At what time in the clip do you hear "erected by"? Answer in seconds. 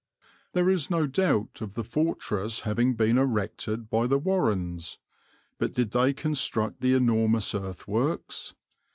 3.19-4.07